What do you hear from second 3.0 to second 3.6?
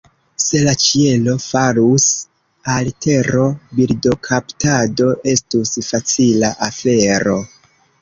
tero,